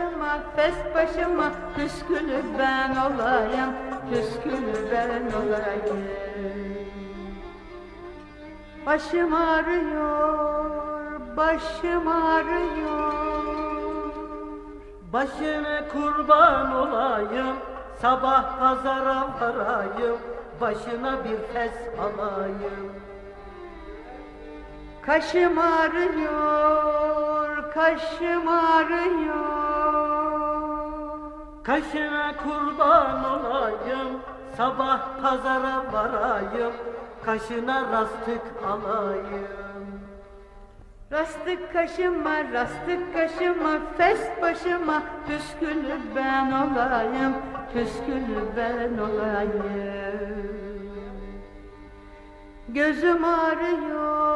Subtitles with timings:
[0.00, 3.72] Başıma, fes başıma, püskülü ben olayım,
[4.10, 6.04] püskülü ben olayım.
[8.86, 10.70] Başım ağrıyor,
[11.36, 13.12] başım ağrıyor.
[15.12, 17.56] Başına kurban olayım,
[18.02, 20.18] sabah pazara varayım,
[20.60, 22.92] başına bir fes alayım.
[25.02, 27.29] Kaşım ağrıyor,
[27.80, 29.40] kaşım ağrıyor.
[31.62, 34.20] Kaşına kurban olayım,
[34.56, 36.72] sabah pazara varayım,
[37.24, 40.00] kaşına rastık alayım.
[41.12, 47.34] Rastık kaşıma, rastık kaşıma, fes başıma, püskülü ben olayım,
[47.72, 49.90] püskülü ben olayım.
[52.68, 54.29] Gözüm ağrıyor,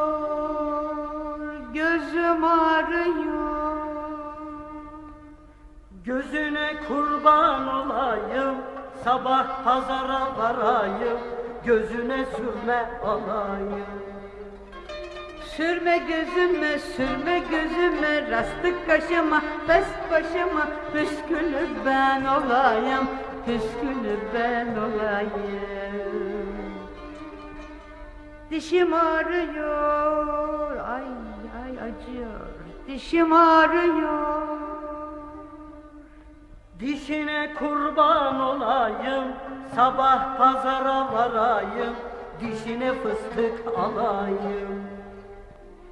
[6.05, 8.55] Gözüne kurban olayım,
[9.05, 11.19] sabah pazara varayım,
[11.65, 13.87] gözüne sürme alayım.
[15.45, 23.09] Sürme gözüme, sürme gözüme, rastık kaşıma, fes başıma, püskülü ben olayım,
[23.47, 25.55] püskülü ben olayım.
[28.51, 31.05] Dişim ağrıyor, ay
[31.65, 32.41] ay acıyor,
[32.87, 34.74] dişim ağrıyor.
[36.85, 39.25] Dişine kurban olayım,
[39.75, 41.95] sabah pazara varayım,
[42.41, 44.85] dişine fıstık alayım.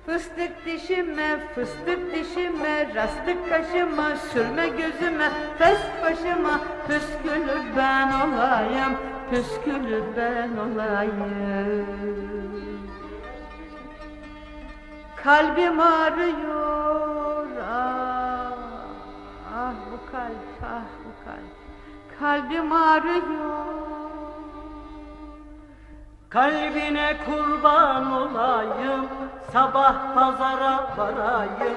[0.06, 8.96] Fıstık dişime, fıstık dişime, rastık kaşıma, sürme gözüme, fes başıma, püskülü ben olayım,
[9.30, 11.86] püskülü ben olayım.
[15.24, 16.61] Kalbim ağrıyor,
[20.82, 21.52] ah bu kalp,
[22.20, 23.82] kalbim ağrıyor.
[26.28, 29.06] Kalbine kurban olayım,
[29.52, 31.76] sabah pazara varayım,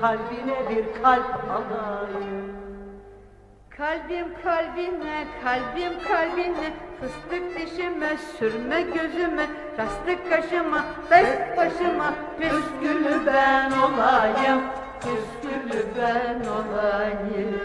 [0.00, 2.58] kalbine bir kalp alayım.
[3.76, 9.46] Kalbim kalbine, kalbim kalbine, fıstık dişime, sürme gözüme,
[9.78, 14.60] rastık kaşıma, beş başıma, püskülü ben olayım,
[15.00, 17.57] püskülü ben olayım.